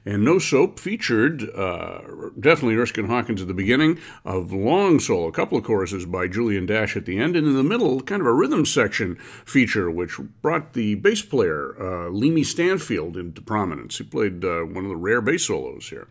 And 0.04 0.26
No 0.26 0.40
Soap 0.40 0.80
featured 0.80 1.48
uh, 1.56 2.02
definitely 2.40 2.76
Erskine 2.76 3.06
Hawkins 3.06 3.44
at 3.44 3.48
the 3.48 3.54
beginning, 3.54 4.00
of 4.26 4.52
long 4.52 5.00
solo, 5.00 5.28
a 5.28 5.32
couple 5.32 5.60
of 5.60 5.64
choruses 5.64 6.08
by 6.08 6.28
Julian 6.28 6.66
Dash 6.66 6.98
at 6.98 7.06
the 7.06 7.20
end, 7.20 7.36
and 7.36 7.46
in 7.46 7.54
the 7.54 7.62
middle, 7.62 8.02
kind 8.02 8.20
of 8.20 8.26
a 8.26 8.34
rhythm 8.34 8.66
section 8.66 9.16
feature, 9.46 9.92
which 9.92 10.20
brought 10.42 10.74
the 10.74 10.96
bass 10.96 11.22
player, 11.22 11.76
uh, 11.80 12.10
Leamy 12.10 12.44
Stanfield, 12.44 13.16
into 13.16 13.44
prominence. 13.44 14.00
He 14.00 14.06
played 14.06 14.44
uh, 14.44 14.62
one 14.62 14.86
of 14.86 14.90
the 14.90 14.96
rare 14.96 15.22
bass 15.22 15.46
solos 15.46 15.90
here. 15.90 16.08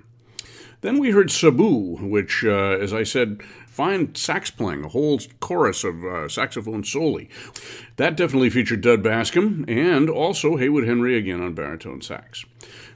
Then 0.83 0.99
we 0.99 1.11
heard 1.11 1.31
Sabu, 1.31 1.97
which, 1.97 2.45
uh, 2.45 2.79
as 2.81 2.93
I 2.93 3.03
said, 3.03 3.43
fine 3.67 4.15
sax 4.15 4.51
playing, 4.51 4.85
a 4.85 4.89
whole 4.89 5.21
chorus 5.41 5.85
of 5.85 6.05
uh, 6.05 6.29
saxophone 6.29 6.85
soli. 6.85 7.29
That 7.97 8.17
definitely 8.17 8.51
featured 8.51 8.81
Dud 8.81 9.03
Bascomb 9.03 9.69
and 9.69 10.09
also 10.09 10.57
Haywood 10.57 10.87
Henry 10.87 11.17
again 11.17 11.43
on 11.43 11.55
baritone 11.55 12.01
sax. 12.01 12.45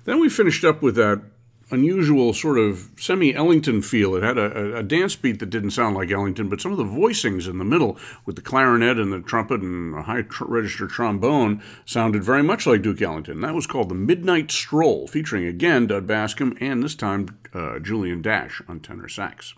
Then 0.05 0.21
we 0.21 0.29
finished 0.29 0.65
up 0.65 0.83
with 0.83 0.97
that 0.97 1.23
unusual 1.71 2.33
sort 2.33 2.59
of 2.59 2.91
semi 2.99 3.35
Ellington 3.35 3.83
feel. 3.83 4.15
It 4.15 4.23
had 4.23 4.39
a, 4.39 4.77
a, 4.77 4.83
dance 4.83 5.17
beat 5.17 5.41
that 5.41 5.51
didn't 5.51 5.71
sound 5.71 5.97
like 5.97 6.11
Ellington, 6.11 6.49
but 6.49 6.61
some 6.61 6.73
of 6.73 6.79
the 6.79 6.85
voicings 6.85 7.49
in 7.49 7.59
the 7.59 7.65
middle 7.65 7.99
with 8.27 8.37
the 8.37 8.43
clarinet 8.43 8.99
and 8.99 9.13
the 9.13 9.21
trumpet 9.21 9.61
and 9.61 9.95
a 9.95 10.03
high 10.03 10.23
tr- 10.23 10.45
register 10.45 10.87
trombone 10.87 11.63
sounded 11.85 12.23
very 12.23 12.43
much 12.43 12.67
like 12.67 12.83
Duke 12.83 13.03
Ellington. 13.03 13.41
That 13.41 13.55
was 13.55 13.67
called 13.67 13.89
the 13.89 13.95
Midnight 13.95 14.51
Stroll, 14.51 15.07
featuring 15.07 15.47
again 15.47 15.87
Dud 15.87 16.07
Bascomb 16.07 16.57
and 16.61 16.83
this 16.83 16.95
time 16.95 17.39
uh, 17.55 17.79
Julian 17.79 18.23
Dash 18.23 18.61
on 18.69 18.81
tenor 18.81 19.09
sax. 19.09 19.55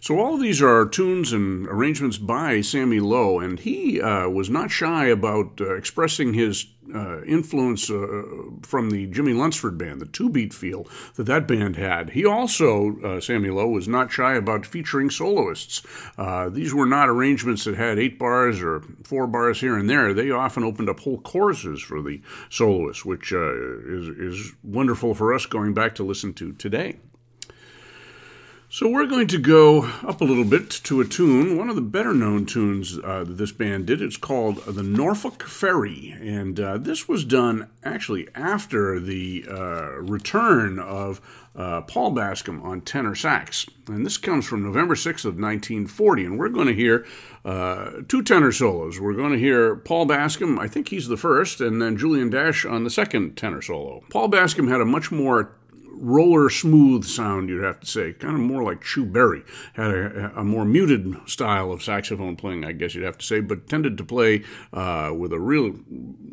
So 0.00 0.18
all 0.18 0.34
of 0.34 0.40
these 0.40 0.62
are 0.62 0.86
tunes 0.86 1.32
and 1.32 1.66
arrangements 1.66 2.18
by 2.18 2.60
Sammy 2.60 3.00
Lowe, 3.00 3.40
and 3.40 3.58
he 3.58 4.00
uh, 4.00 4.28
was 4.28 4.50
not 4.50 4.70
shy 4.70 5.06
about 5.06 5.60
uh, 5.60 5.74
expressing 5.74 6.34
his 6.34 6.66
uh, 6.94 7.22
influence 7.22 7.90
uh, 7.90 8.22
from 8.62 8.90
the 8.90 9.06
Jimmy 9.06 9.32
Lunceford 9.32 9.78
band, 9.78 10.00
the 10.00 10.06
two-beat 10.06 10.52
feel 10.52 10.86
that 11.14 11.24
that 11.24 11.46
band 11.46 11.76
had. 11.76 12.10
He 12.10 12.24
also, 12.24 12.98
uh, 13.00 13.20
Sammy 13.20 13.50
Lowe, 13.50 13.68
was 13.68 13.88
not 13.88 14.10
shy 14.10 14.34
about 14.34 14.66
featuring 14.66 15.10
soloists. 15.10 15.82
Uh, 16.16 16.48
these 16.48 16.74
were 16.74 16.86
not 16.86 17.08
arrangements 17.08 17.64
that 17.64 17.76
had 17.76 17.98
eight 17.98 18.18
bars 18.18 18.60
or 18.62 18.82
four 19.04 19.26
bars 19.26 19.60
here 19.60 19.76
and 19.76 19.88
there. 19.88 20.12
They 20.14 20.30
often 20.30 20.64
opened 20.64 20.88
up 20.88 21.00
whole 21.00 21.18
choruses 21.18 21.82
for 21.82 22.02
the 22.02 22.20
soloists, 22.48 23.04
which 23.04 23.32
is, 23.32 24.08
is 24.08 24.52
wonderful 24.62 25.14
for 25.14 25.32
us 25.34 25.46
going 25.46 25.74
back 25.74 25.94
to 25.96 26.04
listen 26.04 26.32
to 26.34 26.52
today. 26.52 26.96
So 28.76 28.86
we're 28.88 29.06
going 29.06 29.28
to 29.28 29.38
go 29.38 29.84
up 30.06 30.20
a 30.20 30.24
little 30.24 30.44
bit 30.44 30.68
to 30.68 31.00
a 31.00 31.06
tune, 31.06 31.56
one 31.56 31.70
of 31.70 31.76
the 31.76 31.80
better 31.80 32.12
known 32.12 32.44
tunes 32.44 32.98
uh, 32.98 33.24
that 33.24 33.38
this 33.38 33.50
band 33.50 33.86
did. 33.86 34.02
It's 34.02 34.18
called 34.18 34.62
The 34.66 34.82
Norfolk 34.82 35.44
Ferry, 35.44 36.14
and 36.20 36.60
uh, 36.60 36.76
this 36.76 37.08
was 37.08 37.24
done 37.24 37.70
actually 37.82 38.28
after 38.34 39.00
the 39.00 39.46
uh, 39.48 39.92
return 40.02 40.78
of 40.78 41.22
uh, 41.56 41.80
Paul 41.80 42.12
Bascomb 42.14 42.62
on 42.62 42.82
tenor 42.82 43.14
sax. 43.14 43.64
And 43.86 44.04
this 44.04 44.18
comes 44.18 44.44
from 44.44 44.62
November 44.62 44.94
6th 44.94 45.24
of 45.24 45.40
1940, 45.40 46.26
and 46.26 46.38
we're 46.38 46.50
going 46.50 46.66
to 46.66 46.74
hear 46.74 47.06
uh, 47.46 48.02
two 48.06 48.22
tenor 48.22 48.52
solos. 48.52 49.00
We're 49.00 49.14
going 49.14 49.32
to 49.32 49.38
hear 49.38 49.74
Paul 49.74 50.06
Bascomb, 50.06 50.58
I 50.58 50.68
think 50.68 50.90
he's 50.90 51.08
the 51.08 51.16
first, 51.16 51.62
and 51.62 51.80
then 51.80 51.96
Julian 51.96 52.28
Dash 52.28 52.66
on 52.66 52.84
the 52.84 52.90
second 52.90 53.38
tenor 53.38 53.62
solo. 53.62 54.04
Paul 54.10 54.28
Bascomb 54.28 54.68
had 54.68 54.82
a 54.82 54.84
much 54.84 55.10
more 55.10 55.56
roller 55.98 56.50
smooth 56.50 57.04
sound, 57.04 57.48
you'd 57.48 57.64
have 57.64 57.80
to 57.80 57.86
say, 57.86 58.12
kind 58.12 58.34
of 58.34 58.40
more 58.40 58.62
like 58.62 58.82
Chu 58.82 59.04
Berry. 59.04 59.42
Had 59.74 59.90
a, 59.90 60.32
a, 60.36 60.44
more 60.44 60.64
muted 60.64 61.16
style 61.26 61.72
of 61.72 61.82
saxophone 61.82 62.36
playing, 62.36 62.64
I 62.64 62.72
guess 62.72 62.94
you'd 62.94 63.04
have 63.04 63.18
to 63.18 63.26
say, 63.26 63.40
but 63.40 63.68
tended 63.68 63.98
to 63.98 64.04
play 64.04 64.44
uh, 64.72 65.12
with 65.16 65.32
a 65.32 65.40
real, 65.40 65.74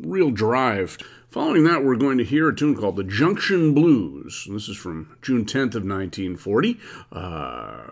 real 0.00 0.30
drive. 0.30 0.98
Following 1.30 1.64
that, 1.64 1.82
we're 1.82 1.96
going 1.96 2.18
to 2.18 2.24
hear 2.24 2.48
a 2.48 2.54
tune 2.54 2.76
called 2.76 2.94
the 2.94 3.02
Junction 3.02 3.74
Blues. 3.74 4.46
This 4.48 4.68
is 4.68 4.76
from 4.76 5.16
June 5.20 5.44
10th 5.44 5.74
of 5.74 5.82
1940. 5.82 6.78
Uh, 7.10 7.90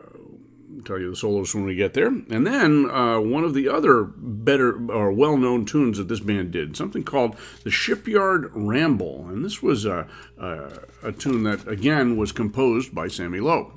tell 0.85 0.99
you 0.99 1.11
the 1.11 1.17
solos 1.17 1.55
when 1.55 1.65
we 1.65 1.75
get 1.75 1.95
there. 1.95 2.09
And 2.09 2.47
then 2.47 2.91
uh, 2.91 3.21
one 3.21 3.45
of 3.45 3.55
the 3.55 3.69
other 3.69 4.05
better 4.05 4.91
or 4.91 5.13
well 5.13 5.37
known 5.37 5.65
tunes 5.65 5.99
that 5.99 6.09
this 6.09 6.21
band 6.21 6.51
did, 6.51 6.77
something 6.77 7.05
called 7.05 7.37
the 7.65 7.71
Shipyard 7.71 8.51
Ramble. 8.55 9.29
And 9.29 9.45
this 9.45 9.63
was 9.63 9.85
a, 9.85 10.09
a, 10.39 10.81
a 11.03 11.13
tune 11.13 11.43
that, 11.45 11.67
again, 11.69 12.17
was 12.17 12.33
composed 12.33 12.95
by 12.95 13.09
Sammy 13.09 13.41
Lowe. 13.41 13.75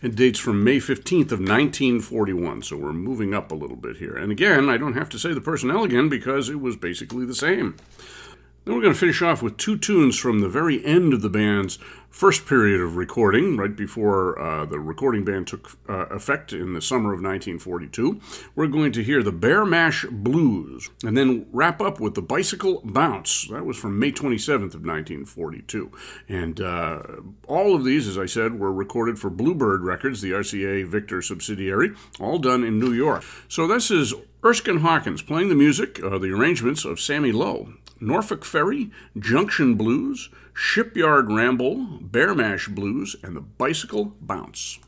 It 0.00 0.14
dates 0.14 0.38
from 0.38 0.62
May 0.62 0.76
15th 0.76 1.32
of 1.32 1.40
1941, 1.40 2.62
so 2.62 2.76
we're 2.76 2.92
moving 2.92 3.34
up 3.34 3.50
a 3.50 3.56
little 3.56 3.76
bit 3.76 3.96
here. 3.96 4.16
And 4.16 4.30
again, 4.30 4.68
I 4.68 4.76
don't 4.76 4.94
have 4.94 5.08
to 5.08 5.18
say 5.18 5.32
the 5.32 5.40
personnel 5.40 5.82
again 5.82 6.08
because 6.08 6.48
it 6.48 6.60
was 6.60 6.76
basically 6.76 7.26
the 7.26 7.34
same. 7.34 7.74
Then 8.68 8.76
we're 8.76 8.82
going 8.82 8.92
to 8.92 9.00
finish 9.00 9.22
off 9.22 9.40
with 9.40 9.56
two 9.56 9.78
tunes 9.78 10.18
from 10.18 10.40
the 10.40 10.48
very 10.50 10.84
end 10.84 11.14
of 11.14 11.22
the 11.22 11.30
band's 11.30 11.78
first 12.10 12.44
period 12.44 12.82
of 12.82 12.96
recording, 12.96 13.56
right 13.56 13.74
before 13.74 14.38
uh, 14.38 14.66
the 14.66 14.78
recording 14.78 15.24
band 15.24 15.46
took 15.46 15.78
uh, 15.88 16.04
effect 16.10 16.52
in 16.52 16.74
the 16.74 16.82
summer 16.82 17.14
of 17.14 17.22
1942. 17.22 18.20
We're 18.54 18.66
going 18.66 18.92
to 18.92 19.02
hear 19.02 19.22
the 19.22 19.32
Bear 19.32 19.64
Mash 19.64 20.04
Blues 20.10 20.90
and 21.02 21.16
then 21.16 21.46
wrap 21.50 21.80
up 21.80 21.98
with 21.98 22.14
the 22.14 22.20
Bicycle 22.20 22.82
Bounce. 22.84 23.48
That 23.48 23.64
was 23.64 23.78
from 23.78 23.98
May 23.98 24.12
27th 24.12 24.74
of 24.74 24.84
1942. 24.84 25.90
And 26.28 26.60
uh, 26.60 27.02
all 27.46 27.74
of 27.74 27.84
these, 27.84 28.06
as 28.06 28.18
I 28.18 28.26
said, 28.26 28.60
were 28.60 28.70
recorded 28.70 29.18
for 29.18 29.30
Bluebird 29.30 29.82
Records, 29.82 30.20
the 30.20 30.32
RCA 30.32 30.86
Victor 30.86 31.22
subsidiary, 31.22 31.94
all 32.20 32.38
done 32.38 32.64
in 32.64 32.78
New 32.78 32.92
York. 32.92 33.24
So 33.48 33.66
this 33.66 33.90
is 33.90 34.12
Erskine 34.44 34.80
Hawkins 34.80 35.22
playing 35.22 35.48
the 35.48 35.54
music, 35.54 36.04
uh, 36.04 36.18
the 36.18 36.32
arrangements 36.32 36.84
of 36.84 37.00
Sammy 37.00 37.32
Lowe. 37.32 37.72
Norfolk 38.00 38.44
Ferry, 38.44 38.90
Junction 39.18 39.74
Blues, 39.74 40.30
Shipyard 40.54 41.30
Ramble, 41.30 41.98
Bear 42.00 42.34
Mash 42.34 42.68
Blues, 42.68 43.16
and 43.22 43.36
the 43.36 43.40
Bicycle 43.40 44.16
Bounce. 44.20 44.78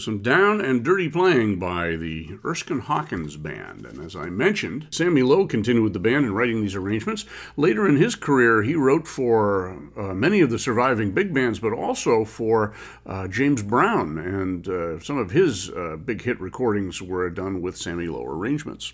Some 0.00 0.22
down 0.22 0.60
and 0.60 0.84
dirty 0.84 1.08
playing 1.08 1.58
by 1.58 1.96
the 1.96 2.38
Erskine 2.44 2.80
Hawkins 2.80 3.36
Band. 3.36 3.86
And 3.86 4.04
as 4.04 4.16
I 4.16 4.26
mentioned, 4.26 4.88
Sammy 4.90 5.22
Lowe 5.22 5.46
continued 5.46 5.84
with 5.84 5.92
the 5.92 5.98
band 5.98 6.24
in 6.24 6.34
writing 6.34 6.60
these 6.60 6.74
arrangements. 6.74 7.24
Later 7.56 7.88
in 7.88 7.96
his 7.96 8.14
career, 8.14 8.62
he 8.62 8.74
wrote 8.74 9.06
for 9.06 9.78
uh, 9.96 10.14
many 10.14 10.40
of 10.40 10.50
the 10.50 10.58
surviving 10.58 11.12
big 11.12 11.32
bands, 11.32 11.58
but 11.58 11.72
also 11.72 12.24
for 12.24 12.74
uh, 13.06 13.28
James 13.28 13.62
Brown. 13.62 14.18
And 14.18 14.68
uh, 14.68 15.00
some 15.00 15.18
of 15.18 15.30
his 15.30 15.70
uh, 15.70 15.96
big 15.96 16.22
hit 16.22 16.40
recordings 16.40 17.00
were 17.00 17.30
done 17.30 17.62
with 17.62 17.76
Sammy 17.76 18.06
Lowe 18.06 18.24
arrangements. 18.24 18.92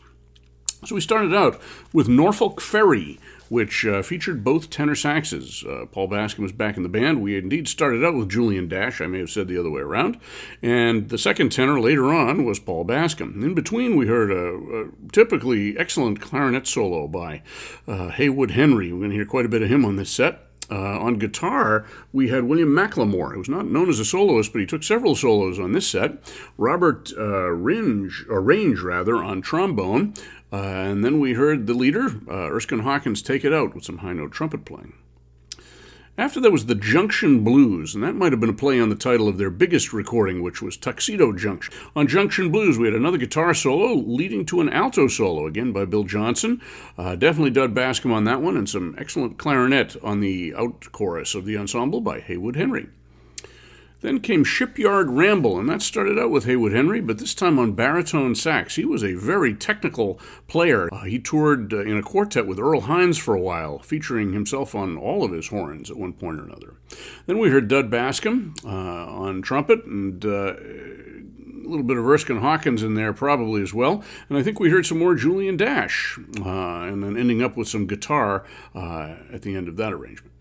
So, 0.85 0.95
we 0.95 1.01
started 1.01 1.35
out 1.35 1.61
with 1.93 2.07
Norfolk 2.07 2.61
Ferry 2.61 3.19
which 3.51 3.87
uh, 3.87 4.03
featured 4.03 4.45
both 4.45 4.71
tenor 4.71 4.95
saxes. 4.95 5.65
Uh, 5.65 5.87
Paul 5.87 6.09
Bascomb 6.09 6.43
was 6.43 6.53
back 6.53 6.77
in 6.77 6.83
the 6.83 6.89
band. 6.89 7.23
We 7.23 7.37
indeed 7.37 7.69
started 7.69 8.05
out 8.05 8.15
with 8.15 8.29
Julian 8.29 8.69
Dash. 8.69 9.01
I 9.01 9.07
may 9.07 9.19
have 9.19 9.31
said 9.31 9.49
the 9.49 9.59
other 9.59 9.71
way 9.71 9.83
around. 9.83 10.19
And 10.63 11.09
the 11.09 11.19
second 11.19 11.51
tenor 11.51 11.81
later 11.81 12.13
on 12.13 12.45
was 12.45 12.59
Paul 12.59 12.85
Bascomb. 12.85 13.43
In 13.43 13.55
between, 13.55 13.97
we 13.97 14.07
heard 14.07 14.31
a, 14.31 14.85
a 14.85 14.89
typically 15.13 15.77
excellent 15.79 16.21
clarinet 16.21 16.67
solo 16.67 17.07
by 17.07 17.43
uh, 17.87 18.11
Haywood 18.11 18.53
Henry. 18.53 18.93
We're 18.93 19.01
going 19.01 19.11
to 19.11 19.17
hear 19.17 19.27
quite 19.27 19.47
a 19.47 19.51
bit 19.51 19.63
of 19.63 19.71
him 19.71 19.85
on 19.85 19.97
this 19.97 20.11
set. 20.11 20.46
Uh, 20.71 20.99
on 20.99 21.19
guitar, 21.19 21.87
we 22.13 22.29
had 22.29 22.45
William 22.45 22.71
McLemore. 22.71 23.33
He 23.33 23.39
was 23.39 23.49
not 23.49 23.67
known 23.67 23.89
as 23.89 24.01
a 24.01 24.05
soloist, 24.05 24.53
but 24.53 24.61
he 24.61 24.67
took 24.67 24.83
several 24.83 25.15
solos 25.15 25.59
on 25.59 25.73
this 25.73 25.89
set. 25.89 26.19
Robert 26.59 27.13
uh, 27.17 27.51
Ringe, 27.51 28.25
or 28.29 28.41
Range 28.41 28.81
rather, 28.81 29.17
on 29.23 29.43
trombone. 29.43 30.15
Uh, 30.53 30.57
and 30.57 31.05
then 31.05 31.21
we 31.21 31.35
heard 31.35 31.67
the 31.67 31.75
leader, 31.75 32.21
uh, 32.29 32.51
Erskine 32.51 32.81
Hawkins, 32.81 33.21
take 33.23 33.45
it 33.45 33.53
out 33.53 33.75
with 33.75 33.85
some 33.85 33.99
high 33.99 34.13
note 34.13 34.33
trumpet 34.33 34.65
playing. 34.65 34.95
After 36.19 36.41
that 36.41 36.51
was 36.51 36.65
the 36.65 36.75
Junction 36.75 37.45
Blues, 37.45 37.95
and 37.95 38.03
that 38.03 38.15
might 38.15 38.33
have 38.33 38.41
been 38.41 38.49
a 38.49 38.55
play 38.55 38.81
on 38.81 38.89
the 38.89 38.95
title 38.95 39.29
of 39.29 39.37
their 39.37 39.51
biggest 39.51 39.93
recording, 39.93 40.43
which 40.43 40.63
was 40.63 40.75
Tuxedo 40.75 41.35
Junction. 41.35 41.75
On 41.95 42.07
Junction 42.07 42.51
Blues, 42.51 42.79
we 42.79 42.87
had 42.87 42.95
another 42.95 43.19
guitar 43.19 43.53
solo 43.53 43.93
leading 43.93 44.47
to 44.47 44.63
an 44.63 44.71
alto 44.71 45.09
solo, 45.09 45.47
again 45.47 45.73
by 45.73 45.85
Bill 45.85 46.05
Johnson. 46.05 46.63
Uh, 46.97 47.17
definitely 47.17 47.51
Dud 47.51 47.75
Bascomb 47.75 48.15
on 48.15 48.25
that 48.25 48.41
one, 48.41 48.57
and 48.57 48.67
some 48.67 48.95
excellent 48.97 49.37
clarinet 49.37 49.95
on 50.03 50.21
the 50.21 50.55
out 50.55 50.91
chorus 50.91 51.35
of 51.35 51.45
the 51.45 51.59
ensemble 51.59 52.01
by 52.01 52.21
Haywood 52.21 52.57
Henry. 52.57 52.87
Then 54.03 54.21
came 54.21 54.45
Shipyard 54.45 55.11
Ramble, 55.11 55.59
and 55.59 55.69
that 55.69 55.83
started 55.83 56.19
out 56.19 56.31
with 56.31 56.45
Haywood 56.45 56.73
Henry, 56.73 57.01
but 57.01 57.19
this 57.19 57.35
time 57.35 57.59
on 57.59 57.73
baritone 57.73 58.35
sax. 58.35 58.77
He 58.77 58.85
was 58.85 59.03
a 59.03 59.15
very 59.15 59.55
technical 59.55 60.21
player. 60.49 60.89
Uh, 60.93 61.05
he 61.05 61.19
toured 61.19 61.73
uh, 61.73 61.81
in 61.81 61.97
a 61.97 62.03
quartet 62.03 62.47
with 62.47 62.59
Earl 62.59 62.83
Hines 62.83 63.17
for 63.17 63.35
a 63.35 63.41
while, 63.41 63.79
featuring 63.79 64.33
himself 64.33 64.75
on 64.75 64.97
all 64.99 65.25
of 65.25 65.33
his 65.33 65.49
horns 65.49 65.91
at 65.91 65.97
one 65.97 66.13
point 66.13 66.39
or 66.41 66.45
another. 66.45 66.75
Then 67.27 67.39
we 67.39 67.49
heard 67.49 67.69
Dud 67.69 67.91
Bascomb 67.91 68.55
uh, 68.65 68.69
on 68.69 69.41
trumpet, 69.41 69.85
and 69.87 70.25
uh, 70.25 70.55
a 71.67 71.69
little 71.69 71.83
bit 71.83 71.97
of 71.97 72.07
Erskine 72.07 72.41
Hawkins 72.41 72.83
in 72.83 72.95
there 72.95 73.13
probably 73.13 73.63
as 73.63 73.75
well. 73.75 74.05
And 74.29 74.39
I 74.39 74.43
think 74.43 74.61
we 74.61 74.71
heard 74.71 74.87
some 74.87 74.99
more 74.99 75.15
Julian 75.15 75.57
Dash, 75.57 76.19
uh, 76.45 76.83
and 76.83 77.03
then 77.03 77.17
ending 77.17 77.43
up 77.43 77.57
with 77.57 77.69
some 77.69 77.87
guitar 77.87 78.45
uh, 78.75 79.17
at 79.33 79.43
the 79.43 79.57
end 79.57 79.69
of 79.69 79.77
that 79.77 79.93
arrangement. 79.93 80.33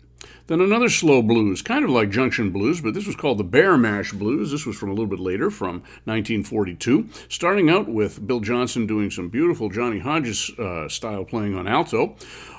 Then 0.46 0.60
another 0.60 0.88
slow 0.88 1.22
blues, 1.22 1.60
kind 1.60 1.84
of 1.84 1.90
like 1.90 2.10
Junction 2.10 2.50
Blues, 2.50 2.80
but 2.80 2.94
this 2.94 3.06
was 3.06 3.16
called 3.16 3.38
the 3.38 3.44
Bear 3.44 3.76
Mash 3.76 4.12
Blues. 4.12 4.52
This 4.52 4.64
was 4.64 4.76
from 4.76 4.90
a 4.90 4.92
little 4.92 5.08
bit 5.08 5.18
later, 5.18 5.50
from 5.50 5.82
1942. 6.04 7.08
Starting 7.28 7.68
out 7.68 7.88
with 7.88 8.24
Bill 8.26 8.38
Johnson 8.38 8.86
doing 8.86 9.10
some 9.10 9.28
beautiful 9.28 9.68
Johnny 9.68 9.98
Hodges 9.98 10.52
uh, 10.56 10.88
style 10.88 11.24
playing 11.24 11.56
on 11.56 11.66
alto, 11.66 12.14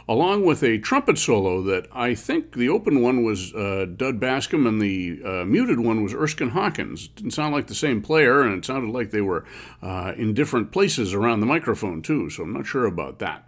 along 0.10 0.43
with 0.43 0.64
a 0.64 0.80
trumpet 0.80 1.18
solo 1.18 1.62
that 1.64 1.88
I 1.93 2.14
think 2.14 2.53
the 2.53 2.68
open 2.68 3.01
one 3.01 3.24
was 3.24 3.53
uh, 3.53 3.86
Dud 3.95 4.20
Bascomb 4.20 4.68
and 4.68 4.82
the 4.82 5.22
uh, 5.24 5.45
muted 5.45 5.80
one 5.80 6.03
was 6.03 6.14
Erskine 6.14 6.49
Hawkins. 6.49 7.08
Didn't 7.08 7.32
sound 7.32 7.55
like 7.55 7.68
the 7.68 7.76
same 7.76 8.01
player, 8.01 8.41
and 8.41 8.53
it 8.58 8.66
sounded 8.66 8.91
like 8.91 9.12
they 9.12 9.22
were 9.22 9.45
uh, 9.82 10.12
in 10.18 10.34
different 10.34 10.74
places 10.74 11.14
around 11.14 11.39
the 11.39 11.45
microphone, 11.45 12.01
too, 12.01 12.30
so 12.30 12.43
I'm 12.43 12.51
not 12.53 12.66
sure 12.66 12.86
about 12.86 13.20
that. 13.20 13.47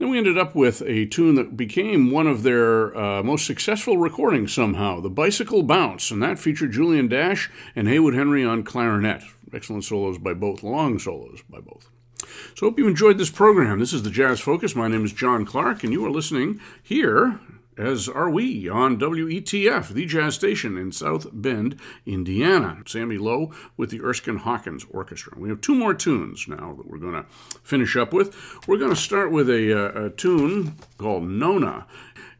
Then 0.00 0.08
we 0.08 0.16
ended 0.16 0.38
up 0.38 0.54
with 0.54 0.80
a 0.86 1.04
tune 1.04 1.34
that 1.34 1.58
became 1.58 2.10
one 2.10 2.26
of 2.26 2.42
their 2.42 2.96
uh, 2.96 3.22
most 3.22 3.44
successful 3.44 3.98
recordings 3.98 4.50
somehow, 4.50 4.98
The 4.98 5.10
Bicycle 5.10 5.62
Bounce, 5.62 6.10
and 6.10 6.22
that 6.22 6.38
featured 6.38 6.72
Julian 6.72 7.06
Dash 7.06 7.50
and 7.76 7.86
Haywood 7.86 8.14
Henry 8.14 8.42
on 8.42 8.62
clarinet. 8.62 9.22
Excellent 9.52 9.84
solos 9.84 10.16
by 10.16 10.32
both, 10.32 10.62
long 10.62 10.98
solos 10.98 11.42
by 11.50 11.60
both. 11.60 11.90
So, 12.56 12.66
hope 12.66 12.78
you 12.78 12.88
enjoyed 12.88 13.18
this 13.18 13.28
program. 13.28 13.78
This 13.78 13.92
is 13.92 14.02
the 14.02 14.08
Jazz 14.08 14.40
Focus. 14.40 14.74
My 14.74 14.88
name 14.88 15.04
is 15.04 15.12
John 15.12 15.44
Clark, 15.44 15.84
and 15.84 15.92
you 15.92 16.02
are 16.06 16.10
listening 16.10 16.60
here 16.82 17.38
as 17.80 18.08
are 18.08 18.28
we 18.28 18.68
on 18.68 18.98
WETF, 18.98 19.88
the 19.88 20.04
jazz 20.04 20.34
station 20.34 20.76
in 20.76 20.92
South 20.92 21.28
Bend, 21.32 21.80
Indiana. 22.04 22.82
Sammy 22.86 23.16
Lowe 23.16 23.52
with 23.76 23.90
the 23.90 24.02
Erskine 24.02 24.36
Hawkins 24.36 24.84
Orchestra. 24.90 25.38
We 25.38 25.48
have 25.48 25.62
two 25.62 25.74
more 25.74 25.94
tunes 25.94 26.46
now 26.46 26.74
that 26.76 26.86
we're 26.86 26.98
going 26.98 27.14
to 27.14 27.24
finish 27.62 27.96
up 27.96 28.12
with. 28.12 28.36
We're 28.68 28.76
going 28.76 28.90
to 28.90 28.96
start 28.96 29.32
with 29.32 29.48
a, 29.48 29.72
uh, 29.72 30.06
a 30.06 30.10
tune 30.10 30.76
called 30.98 31.24
Nona, 31.24 31.86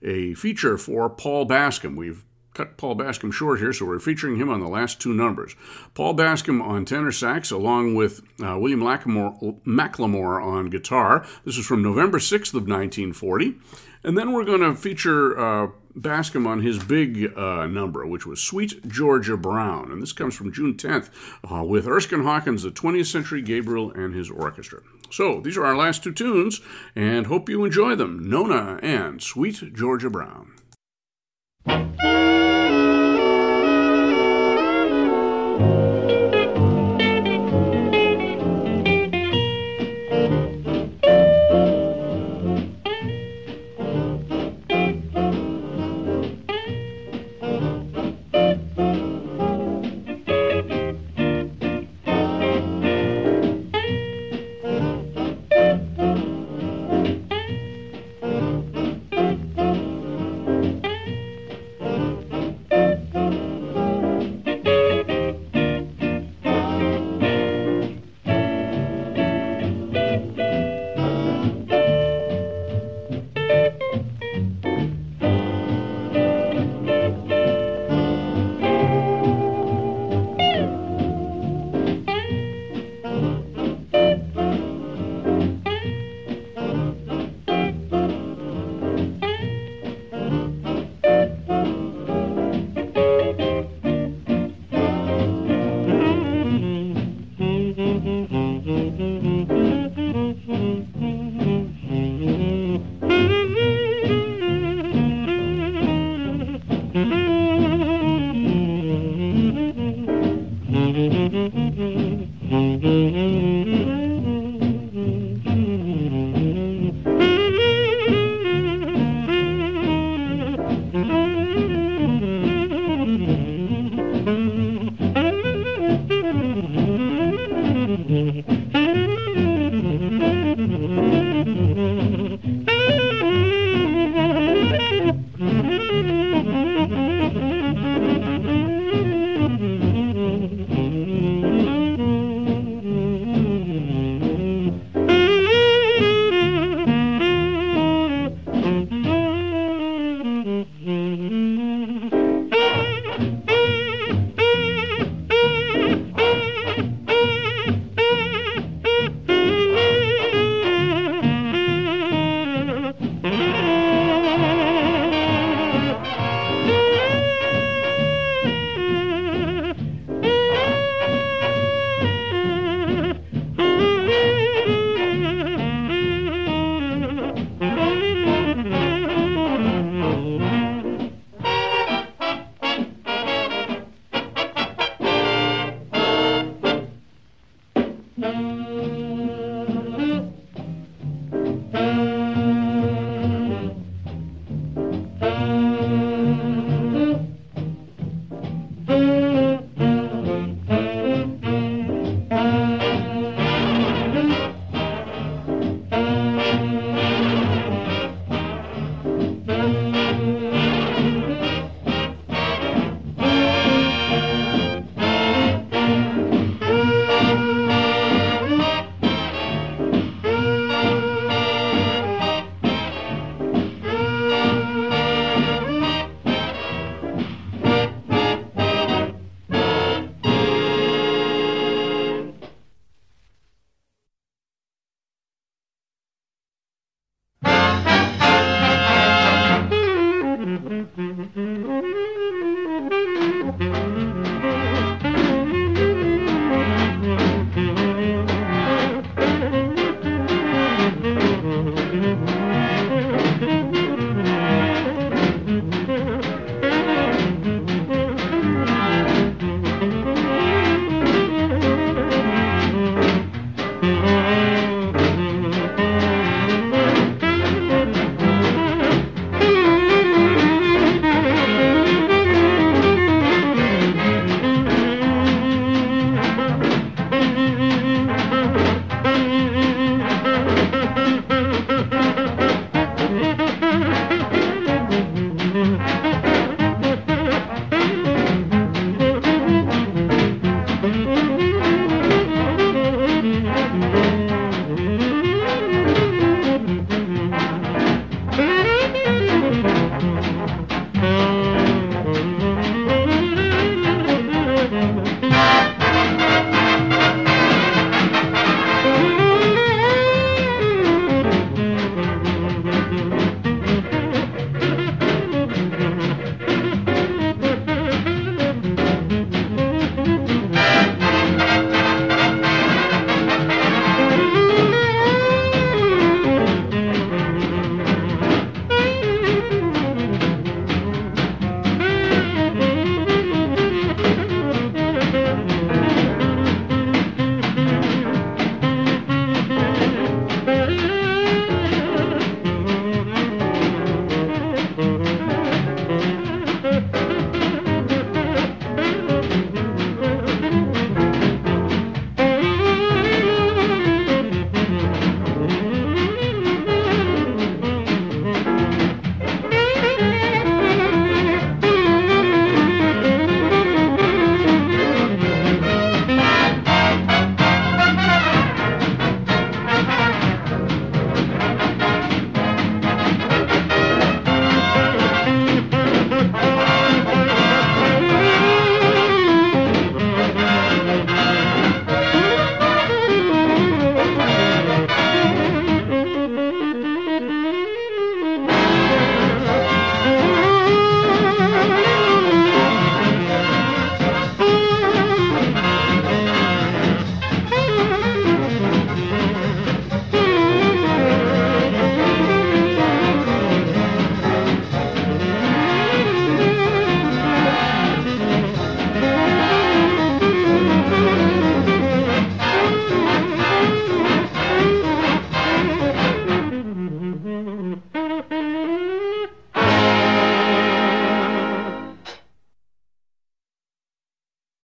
a 0.02 0.34
feature 0.34 0.76
for 0.76 1.08
Paul 1.08 1.46
Bascomb. 1.46 1.96
We've 1.96 2.24
cut 2.52 2.76
Paul 2.76 2.96
Bascomb 2.96 3.32
short 3.32 3.60
here, 3.60 3.72
so 3.72 3.86
we're 3.86 3.98
featuring 3.98 4.36
him 4.36 4.50
on 4.50 4.60
the 4.60 4.68
last 4.68 5.00
two 5.00 5.14
numbers. 5.14 5.54
Paul 5.94 6.14
Bascomb 6.14 6.62
on 6.62 6.84
tenor 6.84 7.12
sax, 7.12 7.50
along 7.50 7.94
with 7.94 8.20
uh, 8.44 8.58
William 8.58 8.80
McLemore 8.80 10.44
on 10.44 10.66
guitar. 10.66 11.26
This 11.44 11.56
is 11.56 11.66
from 11.66 11.82
November 11.82 12.18
6th 12.18 12.54
of 12.54 12.68
1940. 12.68 13.56
And 14.02 14.16
then 14.16 14.32
we're 14.32 14.44
going 14.44 14.60
to 14.60 14.74
feature 14.74 15.38
uh, 15.38 15.68
Bascomb 15.96 16.46
on 16.46 16.62
his 16.62 16.82
big 16.82 17.36
uh, 17.36 17.66
number, 17.66 18.06
which 18.06 18.26
was 18.26 18.40
Sweet 18.40 18.86
Georgia 18.88 19.36
Brown. 19.36 19.92
And 19.92 20.00
this 20.00 20.12
comes 20.12 20.34
from 20.34 20.52
June 20.52 20.74
10th 20.74 21.10
uh, 21.50 21.64
with 21.64 21.86
Erskine 21.86 22.22
Hawkins, 22.22 22.62
the 22.62 22.70
20th 22.70 23.06
Century 23.06 23.42
Gabriel, 23.42 23.90
and 23.90 24.14
his 24.14 24.30
orchestra. 24.30 24.80
So 25.10 25.40
these 25.40 25.56
are 25.56 25.64
our 25.64 25.76
last 25.76 26.02
two 26.02 26.12
tunes, 26.12 26.60
and 26.94 27.26
hope 27.26 27.48
you 27.48 27.64
enjoy 27.64 27.96
them 27.96 28.28
Nona 28.28 28.78
and 28.82 29.22
Sweet 29.22 29.74
Georgia 29.74 30.08
Brown. 30.08 30.52